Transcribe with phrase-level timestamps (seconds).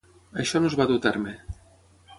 [0.43, 1.37] Això no es va dur a terme.